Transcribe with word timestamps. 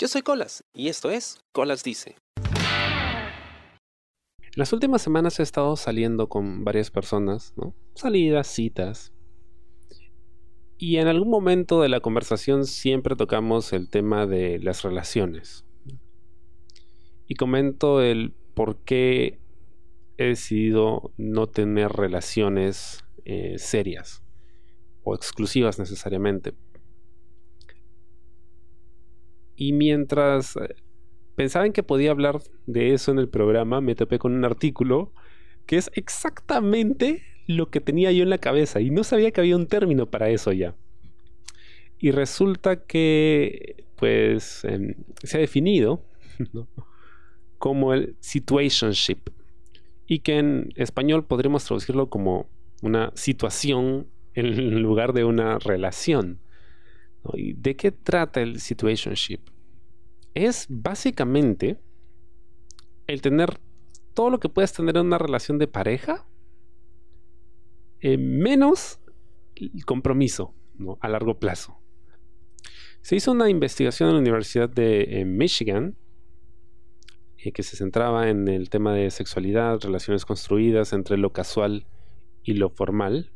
Yo 0.00 0.06
soy 0.06 0.22
Colas 0.22 0.62
y 0.72 0.86
esto 0.86 1.10
es 1.10 1.40
Colas 1.50 1.82
Dice. 1.82 2.14
En 4.40 4.52
las 4.54 4.72
últimas 4.72 5.02
semanas 5.02 5.40
he 5.40 5.42
estado 5.42 5.74
saliendo 5.74 6.28
con 6.28 6.62
varias 6.62 6.92
personas, 6.92 7.52
¿no? 7.56 7.74
Salidas, 7.96 8.46
citas. 8.46 9.12
Y 10.76 10.98
en 10.98 11.08
algún 11.08 11.28
momento 11.28 11.82
de 11.82 11.88
la 11.88 11.98
conversación 11.98 12.64
siempre 12.64 13.16
tocamos 13.16 13.72
el 13.72 13.90
tema 13.90 14.28
de 14.28 14.60
las 14.60 14.82
relaciones. 14.82 15.64
Y 17.26 17.34
comento 17.34 18.00
el 18.00 18.36
por 18.54 18.84
qué 18.84 19.40
he 20.16 20.26
decidido 20.26 21.12
no 21.16 21.48
tener 21.48 21.90
relaciones 21.90 23.04
eh, 23.24 23.58
serias 23.58 24.22
o 25.02 25.16
exclusivas 25.16 25.80
necesariamente. 25.80 26.54
Y 29.60 29.72
mientras 29.72 30.56
eh, 30.56 30.76
pensaba 31.34 31.66
en 31.66 31.72
que 31.72 31.82
podía 31.82 32.12
hablar 32.12 32.40
de 32.66 32.94
eso 32.94 33.10
en 33.10 33.18
el 33.18 33.28
programa, 33.28 33.80
me 33.80 33.96
topé 33.96 34.20
con 34.20 34.32
un 34.32 34.44
artículo 34.44 35.12
que 35.66 35.76
es 35.76 35.90
exactamente 35.94 37.24
lo 37.48 37.68
que 37.68 37.80
tenía 37.80 38.12
yo 38.12 38.22
en 38.22 38.30
la 38.30 38.38
cabeza 38.38 38.80
y 38.80 38.90
no 38.90 39.02
sabía 39.02 39.32
que 39.32 39.40
había 39.40 39.56
un 39.56 39.66
término 39.66 40.06
para 40.06 40.30
eso 40.30 40.52
ya. 40.52 40.76
Y 41.98 42.12
resulta 42.12 42.84
que, 42.84 43.84
pues, 43.96 44.64
em, 44.64 44.94
se 45.24 45.38
ha 45.38 45.40
definido 45.40 46.04
como 47.58 47.94
el 47.94 48.14
situationship 48.20 49.18
y 50.06 50.20
que 50.20 50.38
en 50.38 50.72
español 50.76 51.24
podríamos 51.24 51.64
traducirlo 51.64 52.08
como 52.08 52.48
una 52.80 53.10
situación 53.16 54.06
en 54.34 54.82
lugar 54.82 55.14
de 55.14 55.24
una 55.24 55.58
relación. 55.58 56.38
¿Y 57.34 57.52
de 57.54 57.76
qué 57.76 57.92
trata 57.92 58.40
el 58.40 58.60
situationship? 58.60 59.40
Es 60.34 60.66
básicamente 60.68 61.80
el 63.06 63.22
tener 63.22 63.58
todo 64.14 64.30
lo 64.30 64.40
que 64.40 64.48
puedes 64.48 64.72
tener 64.72 64.96
en 64.96 65.06
una 65.06 65.18
relación 65.18 65.58
de 65.58 65.68
pareja, 65.68 66.26
eh, 68.00 68.18
menos 68.18 69.00
el 69.54 69.84
compromiso 69.84 70.54
a 71.00 71.08
largo 71.08 71.38
plazo. 71.38 71.78
Se 73.00 73.16
hizo 73.16 73.32
una 73.32 73.48
investigación 73.48 74.08
en 74.08 74.14
la 74.16 74.20
Universidad 74.20 74.68
de 74.68 75.24
Michigan 75.26 75.96
eh, 77.38 77.52
que 77.52 77.62
se 77.62 77.76
centraba 77.76 78.28
en 78.28 78.48
el 78.48 78.68
tema 78.68 78.92
de 78.92 79.10
sexualidad, 79.10 79.78
relaciones 79.80 80.24
construidas 80.24 80.92
entre 80.92 81.16
lo 81.16 81.32
casual 81.32 81.86
y 82.42 82.54
lo 82.54 82.68
formal. 82.68 83.30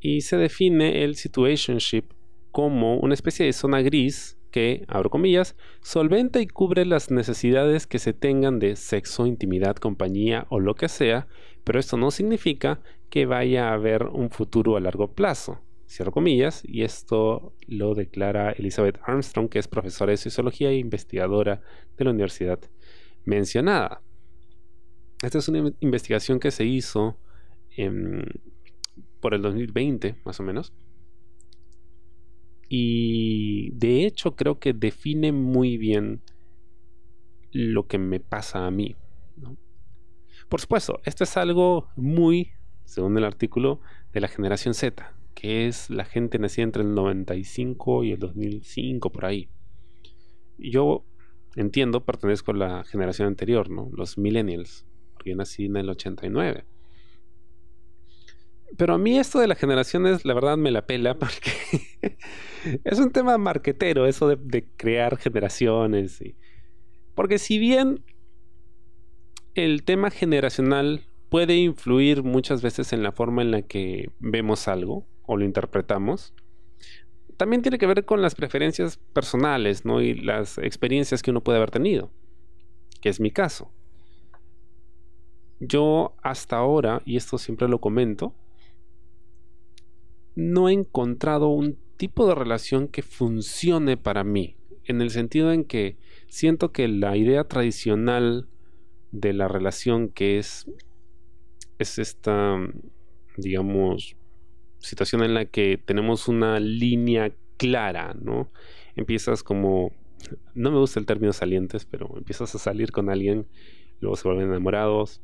Y 0.00 0.20
se 0.20 0.36
define 0.36 1.04
el 1.04 1.16
situationship 1.16 2.04
como 2.52 2.98
una 2.98 3.14
especie 3.14 3.46
de 3.46 3.52
zona 3.52 3.82
gris 3.82 4.38
que, 4.50 4.84
abro 4.88 5.10
comillas, 5.10 5.56
solventa 5.82 6.40
y 6.40 6.46
cubre 6.46 6.86
las 6.86 7.10
necesidades 7.10 7.86
que 7.86 7.98
se 7.98 8.12
tengan 8.12 8.58
de 8.58 8.76
sexo, 8.76 9.26
intimidad, 9.26 9.76
compañía 9.76 10.46
o 10.48 10.60
lo 10.60 10.74
que 10.74 10.88
sea, 10.88 11.26
pero 11.64 11.78
esto 11.78 11.96
no 11.96 12.10
significa 12.10 12.80
que 13.10 13.26
vaya 13.26 13.68
a 13.68 13.74
haber 13.74 14.04
un 14.04 14.30
futuro 14.30 14.76
a 14.76 14.80
largo 14.80 15.12
plazo. 15.12 15.60
Cierro 15.88 16.10
comillas, 16.10 16.62
y 16.64 16.82
esto 16.82 17.52
lo 17.68 17.94
declara 17.94 18.52
Elizabeth 18.52 18.98
Armstrong, 19.04 19.48
que 19.48 19.58
es 19.58 19.68
profesora 19.68 20.10
de 20.10 20.16
sociología 20.16 20.70
e 20.70 20.78
investigadora 20.78 21.60
de 21.96 22.04
la 22.04 22.10
universidad 22.10 22.58
mencionada. 23.24 24.02
Esta 25.22 25.38
es 25.38 25.48
una 25.48 25.72
investigación 25.80 26.40
que 26.40 26.50
se 26.50 26.64
hizo 26.64 27.18
por 29.26 29.34
el 29.34 29.42
2020, 29.42 30.20
más 30.24 30.38
o 30.38 30.44
menos. 30.44 30.72
Y 32.68 33.72
de 33.72 34.06
hecho 34.06 34.36
creo 34.36 34.60
que 34.60 34.72
define 34.72 35.32
muy 35.32 35.78
bien 35.78 36.22
lo 37.50 37.88
que 37.88 37.98
me 37.98 38.20
pasa 38.20 38.68
a 38.68 38.70
mí. 38.70 38.94
Por 40.48 40.60
supuesto, 40.60 41.00
esto 41.04 41.24
es 41.24 41.36
algo 41.36 41.88
muy, 41.96 42.52
según 42.84 43.18
el 43.18 43.24
artículo, 43.24 43.80
de 44.12 44.20
la 44.20 44.28
generación 44.28 44.74
Z 44.74 45.12
que 45.34 45.66
es 45.66 45.90
la 45.90 46.04
gente 46.04 46.38
nacida 46.38 46.62
entre 46.62 46.82
el 46.82 46.94
95 46.94 48.04
y 48.04 48.12
el 48.12 48.20
2005, 48.20 49.10
por 49.10 49.24
ahí. 49.24 49.48
Yo 50.56 51.04
entiendo, 51.56 52.04
pertenezco 52.04 52.52
a 52.52 52.54
la 52.54 52.84
generación 52.84 53.26
anterior, 53.26 53.70
¿no? 53.70 53.90
Los 53.92 54.18
millennials, 54.18 54.86
porque 55.14 55.30
yo 55.30 55.36
nací 55.36 55.64
en 55.64 55.78
el 55.78 55.90
89. 55.90 56.64
Pero 58.76 58.94
a 58.94 58.98
mí 58.98 59.18
esto 59.18 59.38
de 59.38 59.46
las 59.46 59.58
generaciones, 59.58 60.24
la 60.24 60.34
verdad, 60.34 60.56
me 60.56 60.70
la 60.70 60.86
pela 60.86 61.14
porque 61.18 61.50
es 62.84 62.98
un 62.98 63.10
tema 63.12 63.38
marquetero, 63.38 64.06
eso 64.06 64.28
de, 64.28 64.66
crear 64.76 65.16
generaciones. 65.16 66.20
Y... 66.20 66.36
Porque 67.14 67.38
si 67.38 67.58
bien 67.58 68.04
el 69.54 69.84
tema 69.84 70.10
generacional 70.10 71.06
puede 71.28 71.56
influir 71.56 72.22
muchas 72.22 72.62
veces 72.62 72.92
en 72.92 73.02
la 73.02 73.12
forma 73.12 73.42
en 73.42 73.50
la 73.50 73.62
que 73.62 74.10
vemos 74.18 74.68
algo, 74.68 75.06
o 75.26 75.36
lo 75.36 75.44
interpretamos, 75.44 76.34
también 77.36 77.62
tiene 77.62 77.78
que 77.78 77.86
ver 77.86 78.04
con 78.04 78.22
las 78.22 78.34
preferencias 78.34 78.98
personales 79.12 79.84
¿no? 79.84 80.00
y 80.00 80.14
las 80.14 80.58
experiencias 80.58 81.22
que 81.22 81.30
uno 81.30 81.42
puede 81.42 81.58
haber 81.58 81.70
tenido, 81.70 82.10
que 83.00 83.08
es 83.08 83.20
mi 83.20 83.30
caso. 83.30 83.70
Yo 85.58 86.14
hasta 86.22 86.56
ahora, 86.56 87.02
y 87.04 87.16
esto 87.16 87.38
siempre 87.38 87.68
lo 87.68 87.80
comento, 87.80 88.34
no 90.36 90.68
he 90.68 90.72
encontrado 90.72 91.48
un 91.48 91.76
tipo 91.96 92.28
de 92.28 92.34
relación 92.34 92.86
que 92.86 93.02
funcione 93.02 93.96
para 93.96 94.22
mí, 94.22 94.56
en 94.84 95.00
el 95.00 95.10
sentido 95.10 95.52
en 95.52 95.64
que 95.64 95.96
siento 96.28 96.70
que 96.70 96.86
la 96.86 97.16
idea 97.16 97.44
tradicional 97.44 98.46
de 99.10 99.32
la 99.32 99.48
relación 99.48 100.08
que 100.08 100.38
es 100.38 100.70
es 101.78 101.98
esta 101.98 102.58
digamos 103.36 104.16
situación 104.78 105.22
en 105.22 105.34
la 105.34 105.46
que 105.46 105.78
tenemos 105.78 106.28
una 106.28 106.60
línea 106.60 107.32
clara, 107.56 108.14
¿no? 108.20 108.50
Empiezas 108.94 109.42
como, 109.42 109.92
no 110.54 110.70
me 110.70 110.78
gusta 110.78 111.00
el 111.00 111.06
término 111.06 111.32
salientes, 111.32 111.84
pero 111.86 112.14
empiezas 112.16 112.54
a 112.54 112.58
salir 112.58 112.92
con 112.92 113.10
alguien, 113.10 113.46
luego 114.00 114.16
se 114.16 114.28
vuelven 114.28 114.48
enamorados, 114.48 115.22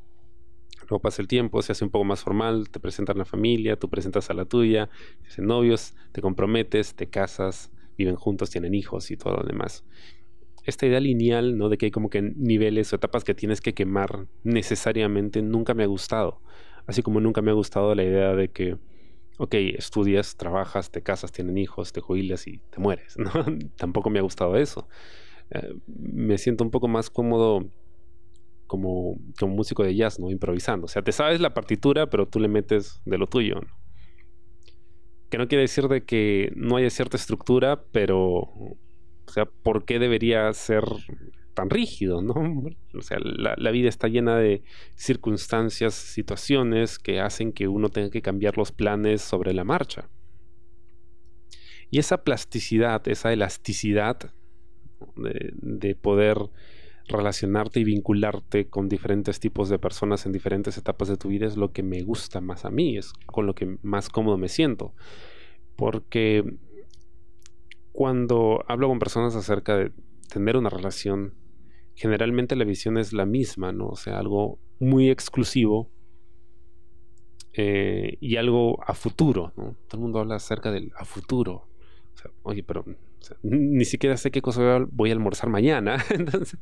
luego 0.88 1.00
pasa 1.00 1.22
el 1.22 1.28
tiempo, 1.28 1.62
se 1.62 1.72
hace 1.72 1.84
un 1.84 1.90
poco 1.90 2.04
más 2.04 2.22
formal, 2.22 2.68
te 2.70 2.80
presentan 2.80 3.18
la 3.18 3.24
familia, 3.24 3.76
tú 3.76 3.88
presentas 3.88 4.30
a 4.30 4.34
la 4.34 4.44
tuya, 4.44 4.88
se 5.22 5.28
hacen 5.28 5.46
novios, 5.46 5.94
te 6.12 6.20
comprometes, 6.20 6.94
te 6.94 7.08
casas, 7.08 7.70
viven 7.96 8.16
juntos, 8.16 8.50
tienen 8.50 8.74
hijos 8.74 9.10
y 9.10 9.16
todo 9.16 9.36
lo 9.36 9.42
demás. 9.44 9.84
Esta 10.64 10.86
idea 10.86 11.00
lineal, 11.00 11.58
¿no? 11.58 11.68
De 11.68 11.76
que 11.76 11.86
hay 11.86 11.90
como 11.90 12.08
que 12.08 12.22
niveles 12.22 12.92
o 12.92 12.96
etapas 12.96 13.24
que 13.24 13.34
tienes 13.34 13.60
que 13.60 13.74
quemar 13.74 14.26
necesariamente, 14.44 15.42
nunca 15.42 15.74
me 15.74 15.82
ha 15.82 15.86
gustado. 15.86 16.40
Así 16.86 17.02
como 17.02 17.20
nunca 17.20 17.42
me 17.42 17.50
ha 17.50 17.54
gustado 17.54 17.94
la 17.94 18.04
idea 18.04 18.34
de 18.34 18.48
que 18.48 18.76
ok, 19.38 19.54
estudias, 19.76 20.36
trabajas, 20.36 20.90
te 20.90 21.02
casas, 21.02 21.32
tienes 21.32 21.56
hijos, 21.56 21.92
te 21.92 22.00
jubilas 22.00 22.46
y 22.46 22.58
te 22.70 22.78
mueres, 22.78 23.16
¿no? 23.18 23.30
Tampoco 23.76 24.10
me 24.10 24.18
ha 24.18 24.22
gustado 24.22 24.56
eso. 24.56 24.88
Eh, 25.50 25.74
me 25.86 26.38
siento 26.38 26.64
un 26.64 26.70
poco 26.70 26.88
más 26.88 27.10
cómodo 27.10 27.68
como, 28.66 29.18
como 29.38 29.54
músico 29.54 29.82
de 29.82 29.94
jazz, 29.94 30.18
¿no? 30.18 30.30
Improvisando. 30.30 30.86
O 30.86 30.88
sea, 30.88 31.02
te 31.02 31.12
sabes 31.12 31.40
la 31.40 31.54
partitura, 31.54 32.08
pero 32.08 32.26
tú 32.26 32.40
le 32.40 32.48
metes 32.48 33.00
de 33.04 33.18
lo 33.18 33.26
tuyo. 33.26 33.60
Que 35.30 35.38
no 35.38 35.48
quiere 35.48 35.62
decir 35.62 35.88
de 35.88 36.04
que 36.04 36.52
no 36.56 36.76
haya 36.76 36.90
cierta 36.90 37.16
estructura, 37.16 37.84
pero, 37.92 38.18
o 38.18 38.76
sea, 39.28 39.46
¿por 39.46 39.84
qué 39.84 39.98
debería 39.98 40.52
ser 40.52 40.84
tan 41.54 41.70
rígido, 41.70 42.22
¿no? 42.22 42.34
O 42.94 43.00
sea, 43.00 43.18
la, 43.20 43.70
vida 43.70 43.88
está 43.88 44.08
llena 44.08 44.36
de 44.36 44.62
circunstancias, 44.96 45.94
situaciones 45.94 46.98
que 46.98 47.20
hacen 47.20 47.52
que 47.52 47.68
uno 47.68 47.88
tenga 47.88 48.10
que 48.10 48.20
cambiar 48.20 48.58
los 48.58 48.70
planes 48.70 49.22
sobre 49.22 49.54
la 49.54 49.64
marcha. 49.64 50.10
Y 51.90 51.98
esa 51.98 52.22
plasticidad, 52.22 53.06
esa 53.08 53.32
elasticidad 53.32 54.30
de, 55.16 55.94
poder 55.94 56.36
relacionarte 57.08 57.80
y 57.80 57.84
vincularte 57.84 58.68
con 58.68 58.88
diferentes 58.88 59.40
tipos 59.40 59.68
de 59.68 59.78
personas 59.78 60.26
en 60.26 60.32
diferentes 60.32 60.78
etapas 60.78 61.08
de 61.08 61.16
tu 61.16 61.28
vida 61.28 61.46
es 61.46 61.56
lo 61.56 61.72
que 61.72 61.82
me 61.82 62.02
gusta 62.02 62.40
más 62.40 62.64
a 62.64 62.70
mí, 62.70 62.96
es 62.96 63.12
con 63.26 63.46
lo 63.46 63.54
que 63.54 63.76
más 63.82 64.08
cómodo 64.08 64.38
me 64.38 64.48
siento. 64.48 64.94
Porque 65.76 66.44
cuando 67.92 68.64
hablo 68.68 68.88
con 68.88 68.98
personas 68.98 69.34
acerca 69.36 69.76
de 69.76 69.92
tener 70.28 70.56
una 70.56 70.70
relación 70.70 71.34
generalmente 71.94 72.56
la 72.56 72.64
visión 72.64 72.98
es 72.98 73.12
la 73.12 73.26
misma, 73.26 73.72
¿no? 73.72 73.88
O 73.88 73.96
sea, 73.96 74.18
algo 74.18 74.58
muy 74.78 75.10
exclusivo 75.10 75.90
eh, 77.52 78.16
y 78.20 78.36
algo 78.36 78.82
a 78.84 78.94
futuro, 78.94 79.52
¿no? 79.56 79.76
Todo 79.88 79.98
el 79.98 80.00
mundo 80.00 80.20
habla 80.20 80.36
acerca 80.36 80.70
del 80.70 80.90
a 80.96 81.04
futuro. 81.04 81.68
Oye, 82.42 82.62
pero 82.62 82.84
ni 83.42 83.84
siquiera 83.84 84.16
sé 84.16 84.30
qué 84.30 84.42
cosa 84.42 84.86
voy 84.90 85.10
a 85.10 85.12
almorzar 85.12 85.48
mañana. 85.48 86.04
Entonces, 86.10 86.58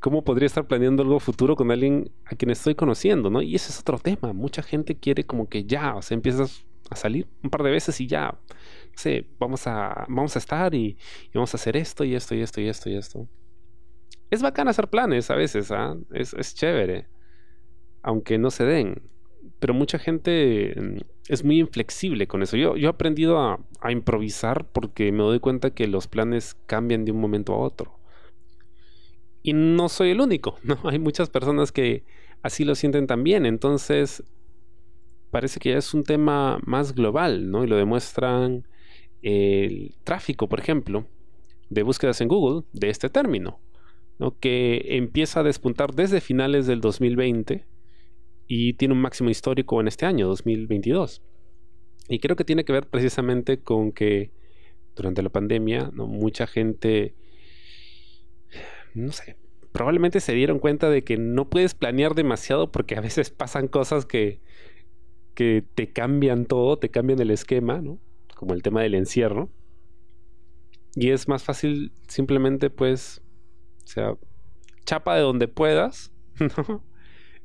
¿cómo 0.00 0.24
podría 0.24 0.46
estar 0.46 0.66
planeando 0.66 1.02
algo 1.02 1.20
futuro 1.20 1.56
con 1.56 1.70
alguien 1.70 2.10
a 2.24 2.34
quien 2.34 2.50
estoy 2.50 2.74
conociendo, 2.74 3.30
¿no? 3.30 3.42
Y 3.42 3.54
ese 3.54 3.70
es 3.70 3.80
otro 3.80 3.98
tema. 3.98 4.32
Mucha 4.32 4.62
gente 4.62 4.96
quiere 4.96 5.24
como 5.24 5.48
que 5.48 5.64
ya, 5.64 5.94
o 5.94 6.02
sea, 6.02 6.14
empiezas 6.14 6.64
a 6.90 6.96
salir 6.96 7.26
un 7.42 7.50
par 7.50 7.62
de 7.62 7.70
veces 7.70 8.00
y 8.00 8.06
ya 8.06 8.38
sí, 8.98 9.24
vamos 9.38 9.66
a, 9.68 10.06
vamos 10.08 10.34
a 10.34 10.40
estar 10.40 10.74
y, 10.74 10.98
vamos 11.32 11.54
a 11.54 11.56
hacer 11.56 11.76
esto 11.76 12.04
y 12.04 12.16
esto 12.16 12.34
y 12.34 12.42
esto 12.42 12.60
y 12.60 12.68
esto 12.68 12.90
y 12.90 12.96
esto. 12.96 13.28
Es 14.30 14.42
bacán 14.42 14.66
hacer 14.68 14.88
planes 14.88 15.30
a 15.30 15.36
veces, 15.36 15.70
¿ah? 15.70 15.96
es, 16.12 16.34
es 16.34 16.54
chévere, 16.54 17.06
aunque 18.02 18.38
no 18.38 18.50
se 18.50 18.64
den. 18.64 19.08
Pero 19.58 19.74
mucha 19.74 19.98
gente 19.98 20.74
mm, 20.76 20.96
es 21.28 21.44
muy 21.44 21.58
inflexible 21.58 22.26
con 22.26 22.42
eso. 22.42 22.56
Yo, 22.56 22.76
yo 22.76 22.88
he 22.88 22.90
aprendido 22.90 23.38
a, 23.38 23.60
improvisar 23.90 24.66
porque 24.72 25.12
me 25.12 25.22
doy 25.22 25.40
cuenta 25.40 25.70
que 25.70 25.86
los 25.86 26.08
planes 26.08 26.56
cambian 26.66 27.04
de 27.04 27.12
un 27.12 27.20
momento 27.20 27.54
a 27.54 27.58
otro. 27.58 27.98
Y 29.42 29.52
no 29.52 29.88
soy 29.88 30.10
el 30.10 30.20
único, 30.20 30.58
¿no? 30.62 30.78
Hay 30.84 30.98
muchas 30.98 31.30
personas 31.30 31.72
que 31.72 32.04
así 32.42 32.64
lo 32.64 32.74
sienten 32.74 33.06
también. 33.06 33.46
Entonces, 33.46 34.22
parece 35.30 35.60
que 35.60 35.70
ya 35.70 35.78
es 35.78 35.94
un 35.94 36.04
tema 36.04 36.58
más 36.64 36.94
global, 36.94 37.50
¿no? 37.50 37.64
Y 37.64 37.66
lo 37.66 37.76
demuestran 37.76 38.66
el 39.22 39.94
tráfico, 40.04 40.48
por 40.48 40.60
ejemplo, 40.60 41.06
de 41.70 41.82
búsquedas 41.82 42.20
en 42.20 42.28
Google 42.28 42.64
de 42.72 42.90
este 42.90 43.08
término, 43.08 43.60
¿no? 44.18 44.38
que 44.38 44.96
empieza 44.96 45.40
a 45.40 45.42
despuntar 45.42 45.94
desde 45.94 46.20
finales 46.20 46.66
del 46.66 46.80
2020 46.80 47.64
y 48.48 48.72
tiene 48.72 48.94
un 48.94 49.00
máximo 49.00 49.28
histórico 49.28 49.80
en 49.80 49.88
este 49.88 50.06
año, 50.06 50.26
2022. 50.26 51.22
Y 52.08 52.18
creo 52.18 52.34
que 52.34 52.44
tiene 52.44 52.64
que 52.64 52.72
ver 52.72 52.88
precisamente 52.88 53.60
con 53.60 53.92
que 53.92 54.32
durante 54.96 55.22
la 55.22 55.28
pandemia 55.28 55.90
¿no? 55.92 56.06
mucha 56.06 56.46
gente, 56.46 57.14
no 58.94 59.12
sé, 59.12 59.36
probablemente 59.70 60.20
se 60.20 60.32
dieron 60.32 60.58
cuenta 60.58 60.88
de 60.88 61.04
que 61.04 61.18
no 61.18 61.50
puedes 61.50 61.74
planear 61.74 62.14
demasiado 62.14 62.72
porque 62.72 62.96
a 62.96 63.02
veces 63.02 63.30
pasan 63.30 63.68
cosas 63.68 64.06
que, 64.06 64.40
que 65.34 65.62
te 65.74 65.92
cambian 65.92 66.46
todo, 66.46 66.78
te 66.78 66.88
cambian 66.88 67.20
el 67.20 67.30
esquema, 67.30 67.82
¿no? 67.82 68.00
como 68.34 68.54
el 68.54 68.62
tema 68.62 68.80
del 68.80 68.94
encierro. 68.94 69.50
Y 70.94 71.10
es 71.10 71.28
más 71.28 71.44
fácil 71.44 71.92
simplemente, 72.08 72.70
pues, 72.70 73.20
o 73.84 73.86
sea, 73.86 74.14
chapa 74.86 75.16
de 75.16 75.20
donde 75.20 75.48
puedas, 75.48 76.12
¿no? 76.40 76.87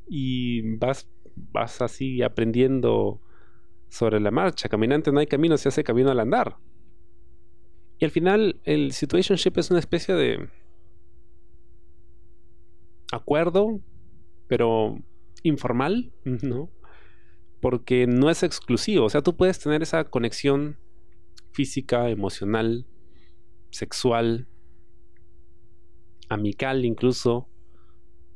Y 0.07 0.75
vas, 0.77 1.09
vas 1.35 1.81
así 1.81 2.21
aprendiendo 2.21 3.21
sobre 3.89 4.19
la 4.19 4.31
marcha. 4.31 4.69
Caminante 4.69 5.11
no 5.11 5.19
hay 5.19 5.27
camino, 5.27 5.57
se 5.57 5.69
hace 5.69 5.83
camino 5.83 6.11
al 6.11 6.19
andar. 6.19 6.57
Y 7.99 8.05
al 8.05 8.11
final, 8.11 8.59
el 8.63 8.91
situationship 8.91 9.53
es 9.57 9.69
una 9.69 9.79
especie 9.79 10.15
de 10.15 10.49
acuerdo, 13.11 13.79
pero 14.47 14.99
informal, 15.43 16.11
¿no? 16.23 16.69
Porque 17.61 18.07
no 18.07 18.29
es 18.29 18.43
exclusivo. 18.43 19.05
O 19.05 19.09
sea, 19.09 19.21
tú 19.21 19.35
puedes 19.37 19.59
tener 19.59 19.83
esa 19.83 20.03
conexión 20.05 20.77
física, 21.51 22.09
emocional, 22.09 22.87
sexual, 23.69 24.47
amical 26.29 26.83
incluso, 26.83 27.47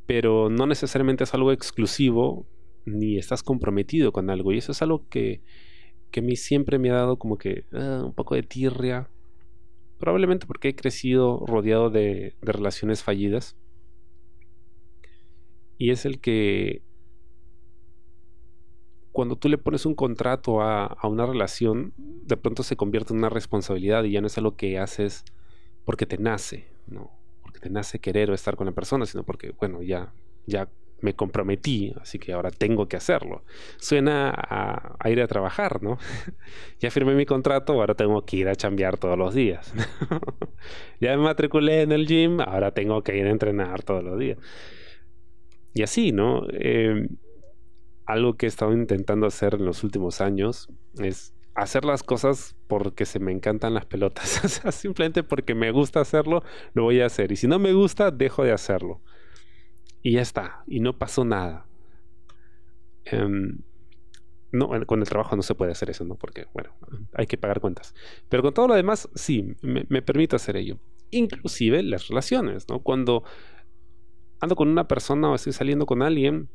pero 0.08 0.50
no 0.50 0.66
necesariamente 0.66 1.26
es 1.26 1.34
algo 1.34 1.52
exclusivo 1.52 2.48
ni 2.86 3.18
estás 3.18 3.44
comprometido 3.44 4.12
con 4.12 4.30
algo. 4.30 4.52
Y 4.52 4.58
eso 4.58 4.72
es 4.72 4.82
algo 4.82 5.08
que, 5.10 5.42
que 6.10 6.22
a 6.22 6.24
mí 6.24 6.36
siempre 6.36 6.80
me 6.80 6.90
ha 6.90 6.96
dado 6.96 7.20
como 7.20 7.38
que 7.38 7.66
ah, 7.74 8.02
un 8.06 8.14
poco 8.14 8.36
de 8.36 8.44
tirria. 8.44 9.10
Probablemente 10.00 10.48
porque 10.48 10.70
he 10.70 10.76
crecido 10.76 11.44
rodeado 11.46 11.90
de, 11.90 12.36
de 12.42 12.52
relaciones 12.52 13.04
fallidas. 13.04 13.58
Y 15.78 15.92
es 15.92 16.06
el 16.06 16.20
que 16.20 16.82
cuando 19.18 19.36
tú 19.36 19.50
le 19.50 19.58
pones 19.58 19.88
un 19.88 19.96
contrato 19.96 20.62
a, 20.62 20.96
una 21.08 21.26
relación, 21.26 21.92
de 21.98 22.38
pronto 22.38 22.62
se 22.62 22.76
convierte 22.76 23.14
en 23.14 23.18
una 23.18 23.30
responsabilidad 23.30 24.04
y 24.04 24.12
ya 24.12 24.22
no 24.22 24.28
es 24.28 24.38
algo 24.38 24.56
que 24.56 24.78
haces 24.78 25.26
porque 25.86 26.06
te 26.06 26.20
nace, 26.20 26.68
¿no? 26.86 27.17
Te 27.60 27.70
nace 27.70 28.00
querer 28.00 28.30
o 28.32 28.34
estar 28.34 28.56
con 28.56 28.68
la 28.68 28.74
persona, 28.74 29.06
sino 29.06 29.24
porque, 29.24 29.52
bueno, 29.52 29.82
ya, 29.82 30.14
ya 30.46 30.70
me 31.02 31.14
comprometí, 31.14 31.94
así 32.02 32.18
que 32.18 32.34
ahora 32.34 32.50
tengo 32.52 32.88
que 32.88 32.98
hacerlo. 32.98 33.44
Suena 33.78 34.34
a, 34.36 35.10
ir 35.10 35.22
a 35.22 35.28
trabajar, 35.28 35.82
¿no? 35.84 35.98
ya 36.80 36.90
firmé 36.92 37.14
mi 37.14 37.26
contrato, 37.26 37.74
ahora 37.74 37.96
tengo 37.96 38.26
que 38.26 38.38
ir 38.38 38.48
a 38.48 38.56
chambear 38.56 38.98
todos 38.98 39.18
los 39.18 39.34
días. 39.34 39.74
ya 41.00 41.16
me 41.16 41.24
matriculé 41.24 41.84
en 41.84 41.92
el 41.92 42.08
gym, 42.08 42.40
ahora 42.42 42.72
tengo 42.72 43.04
que 43.04 43.18
ir 43.18 43.28
a 43.28 43.32
entrenar 43.32 43.84
todos 43.84 44.04
los 44.04 44.18
días. 44.18 44.38
Y 45.74 45.84
así, 45.84 46.12
¿no? 46.12 46.48
Eh, 46.52 47.08
algo 48.06 48.36
que 48.36 48.48
he 48.48 48.50
estado 48.50 48.74
intentando 48.74 49.28
hacer 49.28 49.56
en 49.56 49.66
los 49.66 49.84
últimos 49.84 50.22
años 50.22 50.70
es 50.98 51.37
hacer 51.58 51.86
las 51.86 52.04
cosas 52.04 52.56
porque 52.68 53.06
se 53.06 53.20
me 53.20 53.32
encantan 53.32 53.74
las 53.74 53.86
pelotas. 53.86 54.42
o 54.46 54.48
sea, 54.48 54.72
simplemente 54.72 55.24
porque 55.24 55.56
me 55.56 55.72
gusta 55.72 56.00
hacerlo, 56.00 56.44
lo 56.74 56.84
voy 56.84 57.02
a 57.02 57.08
hacer. 57.08 57.32
Y 57.32 57.36
si 57.36 57.48
no 57.48 57.60
me 57.60 57.74
gusta, 57.74 58.12
dejo 58.12 58.44
de 58.44 58.52
hacerlo. 58.52 59.02
Y 60.04 60.14
ya 60.14 60.22
está. 60.22 60.64
Y 60.68 60.80
no 60.80 60.98
pasó 60.98 61.26
nada. 61.26 61.66
Em, 63.06 63.58
no, 64.52 64.70
con 64.86 65.02
el 65.02 65.10
trabajo 65.10 65.36
no 65.36 65.42
se 65.42 65.56
puede 65.56 65.72
hacer 65.72 65.90
eso, 65.90 66.06
¿no? 66.06 66.16
Porque, 66.16 66.46
bueno, 66.54 66.74
hay 67.14 67.26
que 67.26 67.38
pagar 67.38 67.60
cuentas. 67.60 67.96
Pero 68.30 68.44
con 68.44 68.54
todo 68.54 68.68
lo 68.68 68.76
demás, 68.76 69.10
sí, 69.16 69.56
me, 69.62 69.86
me 69.90 70.04
permito 70.04 70.36
hacer 70.36 70.58
ello. 70.58 70.78
Inclusive 71.10 71.82
las 71.82 72.08
relaciones, 72.08 72.70
¿no? 72.70 72.84
Cuando 72.84 73.24
ando 74.40 74.56
con 74.56 74.70
una 74.70 74.88
persona 74.88 75.32
o 75.32 75.36
estoy 75.36 75.54
saliendo 75.54 75.88
con 75.88 76.04
alguien, 76.04 76.50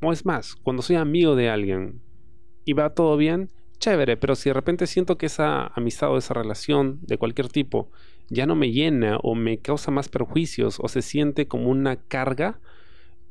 o 0.00 0.12
es 0.12 0.24
más, 0.24 0.56
cuando 0.56 0.80
soy 0.80 0.96
amigo 0.96 1.36
de 1.36 1.50
alguien 1.50 2.00
y 2.70 2.72
va 2.72 2.94
todo 2.94 3.16
bien, 3.16 3.50
chévere, 3.80 4.16
pero 4.16 4.36
si 4.36 4.48
de 4.48 4.54
repente 4.54 4.86
siento 4.86 5.18
que 5.18 5.26
esa 5.26 5.66
amistad 5.74 6.12
o 6.12 6.18
esa 6.18 6.34
relación 6.34 7.00
de 7.02 7.18
cualquier 7.18 7.48
tipo 7.48 7.90
ya 8.28 8.46
no 8.46 8.54
me 8.54 8.70
llena 8.70 9.18
o 9.24 9.34
me 9.34 9.58
causa 9.58 9.90
más 9.90 10.08
perjuicios 10.08 10.78
o 10.78 10.86
se 10.86 11.02
siente 11.02 11.48
como 11.48 11.68
una 11.68 11.96
carga, 11.96 12.60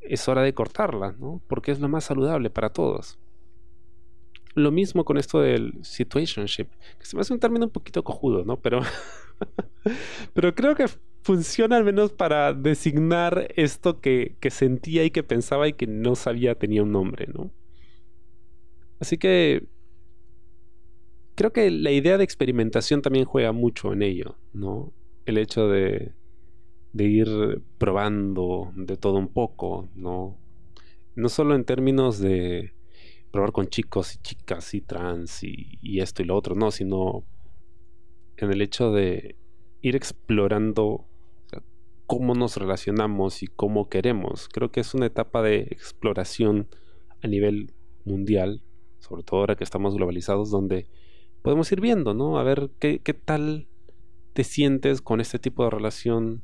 es 0.01 0.27
hora 0.27 0.41
de 0.41 0.53
cortarla, 0.53 1.15
¿no? 1.17 1.41
Porque 1.47 1.71
es 1.71 1.79
lo 1.79 1.87
más 1.87 2.03
saludable 2.03 2.49
para 2.49 2.71
todos. 2.71 3.17
Lo 4.55 4.71
mismo 4.71 5.05
con 5.05 5.17
esto 5.17 5.39
del 5.39 5.73
situationship, 5.81 6.67
que 6.99 7.05
se 7.05 7.15
me 7.15 7.21
hace 7.21 7.31
un 7.31 7.39
término 7.39 7.67
un 7.67 7.71
poquito 7.71 8.03
cojudo, 8.03 8.43
¿no? 8.43 8.57
Pero, 8.57 8.81
pero 10.33 10.53
creo 10.53 10.75
que 10.75 10.87
funciona 11.21 11.77
al 11.77 11.85
menos 11.85 12.11
para 12.11 12.51
designar 12.51 13.53
esto 13.55 14.01
que, 14.01 14.35
sentía 14.49 15.05
y 15.05 15.11
que 15.11 15.23
pensaba 15.23 15.69
y 15.69 15.73
que 15.73 15.87
no 15.87 16.15
sabía 16.15 16.55
tenía 16.55 16.83
un 16.83 16.91
nombre, 16.91 17.27
¿no? 17.33 17.51
Así 18.99 19.17
que 19.17 19.67
creo 21.35 21.53
que 21.53 21.71
la 21.71 21.91
idea 21.91 22.17
de 22.17 22.23
experimentación 22.23 23.01
también 23.01 23.25
juega 23.25 23.51
mucho 23.51 23.93
en 23.93 24.01
ello, 24.01 24.37
¿no? 24.53 24.93
El 25.25 25.37
hecho 25.37 25.67
de, 25.67 26.13
ir 26.93 27.61
probando 27.77 28.73
de 28.75 28.97
todo 28.97 29.17
un 29.17 29.29
poco, 29.29 29.89
¿no? 29.95 30.37
No 31.15 31.29
solo 31.29 31.55
en 31.55 31.65
términos 31.65 32.19
de 32.19 32.73
probar 33.31 33.51
con 33.51 33.67
chicos 33.67 34.15
y 34.15 34.17
chicas 34.19 34.73
y 34.73 34.81
trans 34.81 35.43
y, 35.43 35.77
y 35.81 36.01
esto 36.01 36.21
y 36.23 36.25
lo 36.25 36.35
otro, 36.35 36.55
no, 36.55 36.71
sino 36.71 37.25
en 38.37 38.51
el 38.51 38.61
hecho 38.61 38.91
de 38.91 39.35
ir 39.81 39.95
explorando 39.95 41.09
cómo 42.09 42.33
nos 42.33 42.57
relacionamos 42.57 43.43
y 43.43 43.47
cómo 43.47 43.87
queremos. 43.87 44.49
Creo 44.49 44.71
que 44.71 44.79
es 44.79 44.95
una 44.95 45.05
etapa 45.05 45.43
de 45.43 45.59
exploración 45.69 46.67
a 47.21 47.27
nivel 47.27 47.71
mundial, 48.03 48.63
sobre 48.99 49.23
todo 49.23 49.39
ahora 49.41 49.55
que 49.55 49.63
estamos 49.63 49.95
globalizados, 49.95 50.51
donde 50.51 50.87
podemos 51.41 51.71
ir 51.71 51.81
viendo, 51.81 52.13
¿no? 52.13 52.37
A 52.37 52.43
ver 52.43 52.69
qué, 52.79 52.99
tal 53.13 53.67
te 54.33 54.43
sientes 54.43 55.01
con 55.01 55.21
este 55.21 55.39
tipo 55.39 55.63
de 55.63 55.69
relación, 55.69 56.43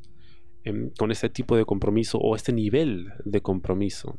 em, 0.63 0.89
con 0.97 1.11
este 1.11 1.29
tipo 1.29 1.55
de 1.55 1.65
compromiso 1.65 2.17
o 2.17 2.35
este 2.35 2.53
nivel 2.53 3.13
de 3.23 3.41
compromiso. 3.41 4.17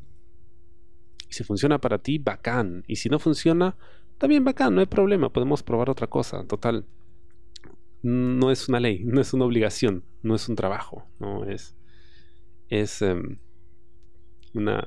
Si 1.28 1.44
funciona 1.44 1.80
para 1.80 1.98
ti, 1.98 2.18
bacán. 2.18 2.84
Y 2.86 2.96
si 2.96 3.08
no 3.08 3.18
funciona, 3.18 3.76
también 4.18 4.44
bacán, 4.44 4.74
no 4.74 4.80
hay 4.80 4.86
problema, 4.86 5.32
podemos 5.32 5.62
probar 5.62 5.90
otra 5.90 6.06
cosa, 6.06 6.44
total 6.46 6.86
no 8.02 8.52
es 8.52 8.68
una 8.68 8.78
ley, 8.78 9.02
no 9.04 9.20
es 9.20 9.32
una 9.34 9.44
obligación, 9.44 10.04
no 10.22 10.36
es 10.36 10.48
un 10.48 10.54
trabajo, 10.54 11.08
no 11.18 11.44
es, 11.44 11.76
es 12.68 13.02
em, 13.02 13.38
una 14.54 14.86